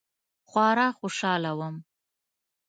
خورا 0.49 0.87
خوشحاله 0.99 1.51
وم. 1.59 1.75